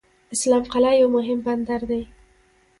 اسلام 0.33 0.63
قلعه 0.73 0.93
یو 1.01 1.09
مهم 1.17 1.39
بندر 1.45 1.81
دی. 1.89 2.03